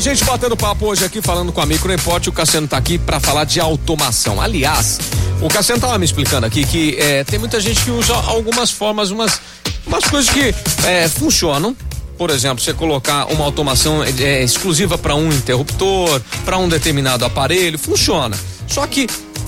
[0.00, 2.96] a gente batendo papo hoje aqui, falando com a Micro Import, o Cassiano tá aqui
[2.96, 4.40] para falar de automação.
[4.40, 4.98] Aliás,
[5.42, 9.10] o Cassiano tava me explicando aqui que é, tem muita gente que usa algumas formas,
[9.10, 9.38] umas,
[9.86, 10.54] umas coisas que
[10.86, 11.76] é, funcionam.
[12.16, 17.78] Por exemplo, você colocar uma automação é, exclusiva para um interruptor, para um determinado aparelho,
[17.78, 18.38] funciona.
[18.66, 19.06] Só que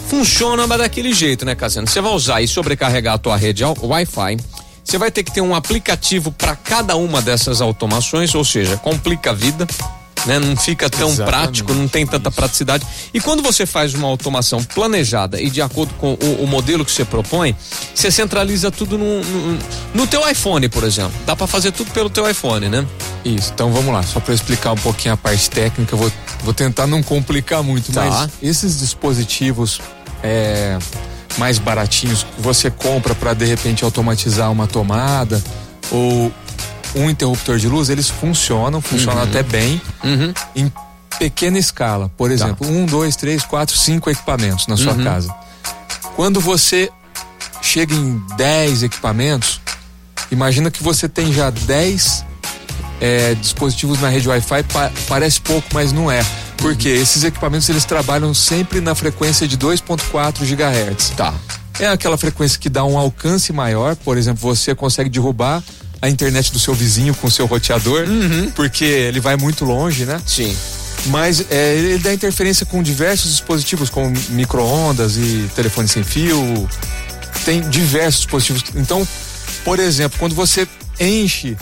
[0.09, 1.89] funciona mas daquele jeito, né, Cassiano?
[1.89, 4.37] Você vai usar e sobrecarregar a tua rede Wi-Fi
[4.85, 9.31] você vai ter que ter um aplicativo para cada uma dessas automações, ou seja, complica
[9.31, 9.67] a vida.
[10.27, 10.39] Né?
[10.39, 11.27] Não fica tão Exatamente.
[11.27, 12.37] prático, não tem tanta Isso.
[12.37, 12.87] praticidade.
[13.13, 16.93] E quando você faz uma automação planejada e de acordo com o, o modelo que
[16.93, 17.57] você propõe,
[17.95, 19.59] você centraliza tudo no, no,
[19.95, 21.13] no teu iPhone, por exemplo.
[21.27, 22.87] Dá para fazer tudo pelo teu iPhone, né?
[23.25, 23.51] Isso.
[23.53, 26.11] Então vamos lá, só para explicar um pouquinho a parte técnica, vou,
[26.43, 28.05] vou tentar não complicar muito, tá.
[28.05, 29.81] mas esses dispositivos
[30.23, 30.79] é,
[31.39, 35.43] mais baratinhos que você compra para de repente automatizar uma tomada
[35.91, 36.33] ou
[36.95, 39.29] um interruptor de luz, eles funcionam, funcionam uhum.
[39.29, 40.33] até bem uhum.
[40.55, 40.73] em
[41.19, 42.11] pequena escala.
[42.17, 42.35] Por tá.
[42.35, 42.73] exemplo, tá.
[42.73, 45.05] um, dois, três, quatro, cinco equipamentos na sua uhum.
[45.05, 45.35] casa.
[46.17, 46.91] Quando você
[47.63, 49.61] chega em 10 equipamentos,
[50.31, 52.25] imagina que você tem já 10
[53.01, 56.25] é, dispositivos na rede Wi-Fi, pa parece pouco, mas não é.
[56.59, 61.11] Porque esses equipamentos eles trabalham sempre na frequência de 2.4 GHz.
[61.11, 61.35] Tá.
[61.81, 65.63] É aquela frequência que dá um alcance maior, por exemplo, você consegue derrubar
[66.03, 68.51] a internet do seu vizinho com o seu roteador, uhum.
[68.51, 70.21] porque ele vai muito longe, né?
[70.27, 70.55] Sim.
[71.07, 76.69] Mas é, ele dá interferência com diversos dispositivos, como micro-ondas e telefone sem fio.
[77.45, 78.65] Tem diversos dispositivos.
[78.75, 79.07] Então,
[79.65, 80.67] por exemplo, quando você
[80.99, 81.57] enche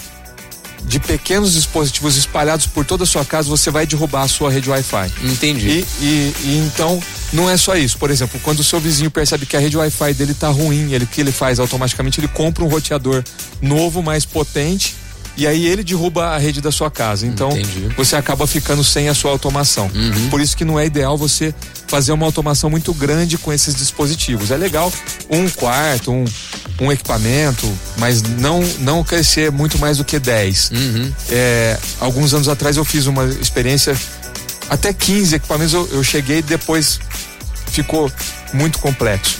[0.85, 4.71] de pequenos dispositivos espalhados por toda a sua casa, você vai derrubar a sua rede
[4.71, 5.13] Wi-Fi.
[5.23, 5.69] Entendi.
[5.69, 7.01] E, e, e, então,
[7.33, 7.99] não é só isso.
[7.99, 11.07] Por exemplo, quando o seu vizinho percebe que a rede Wi-Fi dele está ruim, ele
[11.07, 13.23] que ele faz automaticamente, ele compra um roteador
[13.61, 14.95] novo, mais potente,
[15.37, 17.27] e aí ele derruba a rede da sua casa.
[17.27, 17.89] Então Entendi.
[17.97, 19.91] você acaba ficando sem a sua automação.
[19.95, 20.29] Uhum.
[20.29, 21.55] Por isso que não é ideal você
[21.87, 24.51] fazer uma automação muito grande com esses dispositivos.
[24.51, 24.93] É legal
[25.31, 26.25] um quarto, um,
[26.81, 30.71] um equipamento, mas não não crescer muito mais do que 10.
[30.73, 31.13] Uhum.
[31.31, 33.97] É, alguns anos atrás eu fiz uma experiência
[34.69, 37.01] até 15 equipamentos eu, eu cheguei depois
[37.71, 38.11] ficou
[38.53, 39.39] muito complexo.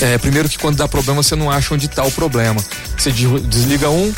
[0.00, 2.62] É, primeiro que quando dá problema você não acha onde está o problema.
[2.96, 4.12] Você desliga um,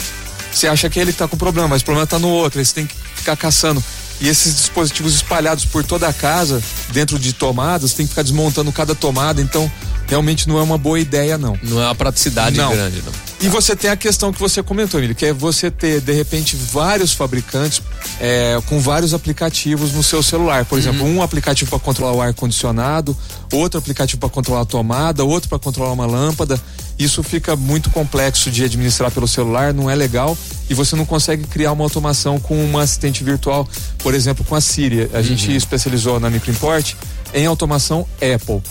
[0.53, 2.75] você acha que ele está com problema, mas o problema está no outro, aí você
[2.75, 3.83] tem que ficar caçando.
[4.21, 8.71] E esses dispositivos espalhados por toda a casa, dentro de tomadas, tem que ficar desmontando
[8.71, 9.71] cada tomada, então
[10.06, 11.59] realmente não é uma boa ideia, não.
[11.62, 12.71] Não é uma praticidade não.
[12.71, 13.12] grande, não.
[13.41, 16.55] E você tem a questão que você comentou, Emílio, que é você ter, de repente,
[16.55, 17.83] vários fabricantes
[18.21, 20.65] é, com vários aplicativos no seu celular.
[20.65, 20.79] Por uhum.
[20.79, 23.17] exemplo, um aplicativo para controlar o ar-condicionado,
[23.53, 26.61] outro aplicativo para controlar a tomada, outro para controlar uma lâmpada.
[26.99, 30.37] Isso fica muito complexo de administrar pelo celular, não é legal
[30.69, 33.69] e você não consegue criar uma automação com uma assistente virtual,
[33.99, 35.11] por exemplo, com a Siri.
[35.12, 35.23] A uhum.
[35.23, 36.95] gente especializou na Microimport
[37.35, 38.62] em automação Apple.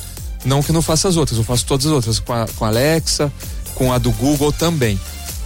[0.44, 2.68] Não que não faça as outras, eu faço todas as outras, com a, com a
[2.68, 3.32] Alexa,
[3.76, 5.00] com a do Google também.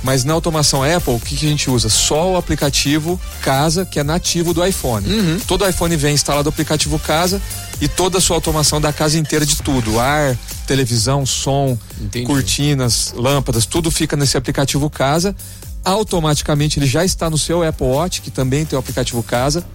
[0.06, 1.90] Mas na automação Apple, o que, que, a gente usa?
[1.90, 5.08] Só o aplicativo Casa, que é nativo do iPhone.
[5.12, 5.40] Uhum.
[5.48, 7.42] Todo iPhone vem instalado o aplicativo Casa
[7.82, 10.00] e toda a sua automação da casa inteira de tudo.
[10.00, 12.28] Ar, televisão, som, Entendi.
[12.28, 15.36] cortinas, lâmpadas, tudo fica nesse aplicativo Casa.
[15.84, 19.66] Automaticamente ele já está no seu Apple Watch, que também tem o aplicativo Casa.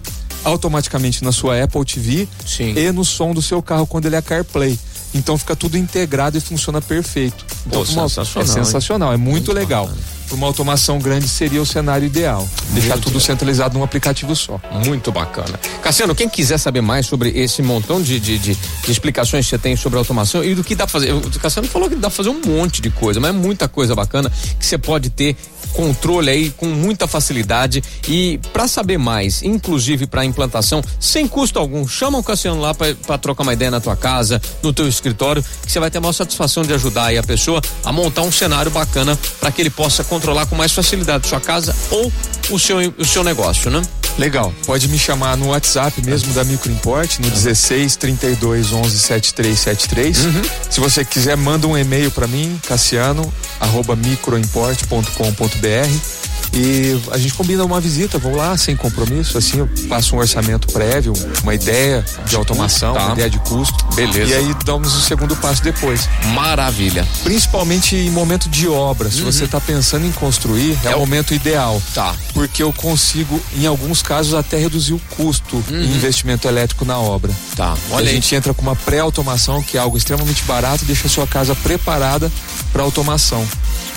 [0.45, 2.73] Automaticamente na sua Apple TV Sim.
[2.77, 4.79] e no som do seu carro quando ele é CarPlay.
[5.13, 7.45] Então fica tudo integrado e funciona perfeito.
[7.67, 9.91] Então, Pô, uma, sensacional, é sensacional, é muito, muito legal.
[10.31, 12.47] Para uma automação grande seria o cenário ideal.
[12.69, 14.61] Deixar tudo centralizado num aplicativo só.
[14.85, 15.59] Muito bacana.
[15.81, 19.57] Cassiano, quem quiser saber mais sobre esse montão de, de, de, de explicações que você
[19.57, 21.11] tem sobre automação e do que dá pra fazer.
[21.11, 23.93] O Cassiano falou que dá pra fazer um monte de coisa, mas é muita coisa
[23.93, 25.35] bacana que você pode ter
[25.73, 31.87] controle aí com muita facilidade e para saber mais, inclusive para implantação, sem custo algum,
[31.87, 35.71] chama o Cassiano lá para trocar uma ideia na tua casa, no teu escritório, que
[35.71, 38.71] você vai ter a maior satisfação de ajudar aí a pessoa a montar um cenário
[38.71, 42.11] bacana para que ele possa controlar com mais facilidade sua casa ou
[42.49, 43.81] o seu, o seu negócio, né?
[44.17, 44.53] Legal.
[44.65, 47.33] Pode me chamar no WhatsApp mesmo da Microimport, no uhum.
[47.33, 50.25] 16 32 11 7373.
[50.25, 50.41] Uhum.
[50.69, 56.20] Se você quiser, manda um e-mail para mim, cassiano, arroba microimport.com.br
[56.53, 60.67] e a gente combina uma visita, vou lá sem compromisso, assim eu passo um orçamento
[60.67, 61.13] prévio,
[61.43, 63.05] uma ideia de automação, tá.
[63.05, 63.85] uma ideia de custo.
[63.95, 64.31] Beleza.
[64.31, 66.09] E aí damos o segundo passo depois.
[66.33, 67.07] Maravilha.
[67.23, 69.31] Principalmente em momento de obra, se uhum.
[69.31, 71.81] você está pensando em construir, é, é, o momento ideal.
[71.93, 72.15] Tá.
[72.33, 75.81] Porque eu consigo, em alguns casos, até reduzir o custo uhum.
[75.81, 77.31] em investimento elétrico na obra.
[77.55, 77.77] Tá.
[77.91, 81.27] Olha a gente entra com uma pré-automação, que é algo extremamente barato, deixa a sua
[81.27, 82.31] casa preparada
[82.73, 83.47] para automação.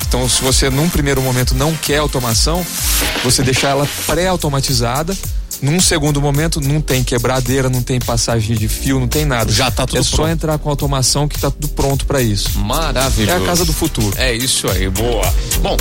[0.07, 2.44] Então, se você num primeiro momento não quer automação,
[3.23, 5.17] você deixar ela pré-automatizada
[5.63, 9.51] num segundo momento não tem quebradeira, não tem passagem de fio, não tem nada.
[9.53, 10.17] Já tá tudo É pronto.
[10.17, 12.59] só entrar com automação que tá tudo pronto para isso.
[12.59, 13.39] Maravilhoso.
[13.39, 14.13] É a casa do futuro.
[14.17, 15.25] É isso aí, boa.
[15.61, 15.77] Bom,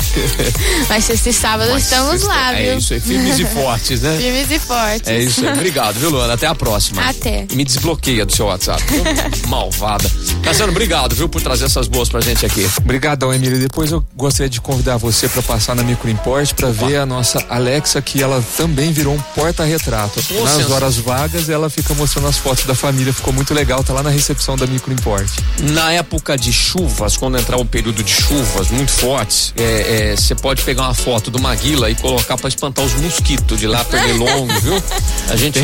[0.89, 2.73] Mas sexta e sábado Mas estamos sexta- lá, viu?
[2.73, 4.17] É isso aí, firmes e fortes, né?
[4.23, 5.09] Firmes e fortes.
[5.09, 5.53] É isso aí.
[5.53, 6.35] Obrigado, viu, Luana?
[6.35, 7.03] Até a próxima.
[7.03, 7.47] Até.
[7.51, 8.83] E me desbloqueia do seu WhatsApp.
[9.49, 10.11] Malvada.
[10.43, 12.69] Cassiano, obrigado, viu, por trazer essas boas pra gente aqui.
[12.79, 13.59] Obrigadão, Emílio.
[13.59, 18.01] Depois eu gostaria de convidar você para passar na Microimport para ver a nossa Alexa,
[18.03, 20.23] que ela também virou um porta-retrato.
[20.45, 23.13] Nas sensa- horas vagas, ela fica mostrando as fotos da família.
[23.13, 23.83] Ficou muito legal.
[23.83, 25.27] Tá lá na recepção da Microimport.
[25.73, 30.37] Na época de chuvas, quando entrar um período de chuvas muito fortes, é, é, você
[30.37, 34.53] pode pegar uma foto do Maguila e colocar pra espantar os mosquitos de lá pernilongo,
[34.61, 34.81] viu?
[35.29, 35.59] A gente,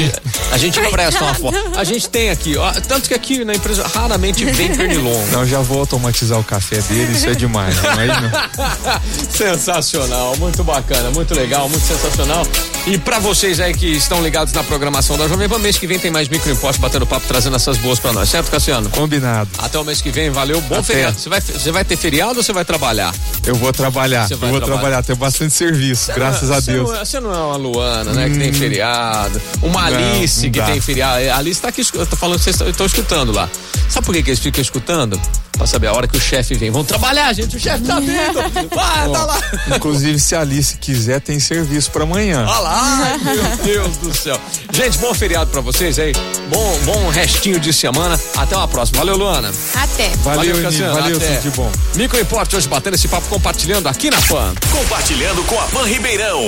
[0.51, 1.57] a gente empresta uma foto.
[1.77, 5.27] A gente tem aqui, ó, tanto que aqui na empresa raramente vem pernilongo.
[5.31, 7.13] Não, já vou automatizar o café dele.
[7.13, 7.77] Isso é demais.
[7.79, 8.51] Imagina.
[9.31, 12.47] sensacional, muito bacana, muito legal, muito sensacional.
[12.87, 15.99] E pra vocês aí que estão ligados na programação da Jovem Pan, mês que vem
[15.99, 18.89] tem mais microimposto batendo papo, trazendo essas boas pra nós, certo, Cassiano?
[18.91, 19.49] Combinado.
[19.59, 20.83] Até o mês que vem, valeu, bom Até.
[20.85, 21.19] feriado.
[21.19, 23.15] Você vai, você vai ter feriado ou você vai trabalhar?
[23.45, 24.27] Eu vou trabalhar.
[24.27, 24.67] Você Eu vou trabalhar.
[24.79, 25.03] trabalhar.
[25.03, 26.89] Tenho bastante serviço, graças a Você Deus.
[26.91, 28.31] Não, é- você não é uma Luana, né?
[28.31, 29.41] Que tem feriado.
[29.63, 31.23] Uma Não, Alice não que tem feriado.
[31.31, 33.49] A Alice tá aqui, escu- eu tô falando que vocês estão escutando lá.
[33.89, 35.21] Sabe por que, que eles ficam escutando?
[35.57, 36.71] Pra saber a hora que o chefe vem.
[36.71, 37.57] Vão trabalhar, gente.
[37.57, 38.69] O chefe tá vindo.
[38.75, 39.41] Vai, tá lá.
[39.75, 42.47] Inclusive, se a Alice quiser, tem serviço para amanhã.
[42.47, 44.39] Olha lá, meu Deus do céu.
[44.73, 46.13] Gente, bom feriado pra vocês aí.
[46.49, 48.21] Bom, bom restinho de semana.
[48.37, 48.99] Até uma próxima.
[48.99, 49.53] Valeu, Luana.
[49.75, 50.11] Até.
[50.23, 50.63] Valeu, Emílio.
[50.63, 50.95] Cassiano.
[50.95, 51.27] Valeu, Até.
[51.37, 51.73] tudo de bom.
[51.97, 54.55] Micro Import hoje batendo esse papo, compartilhando aqui na PAN.
[54.71, 56.41] Compartilhando com a Pan Ribeirão.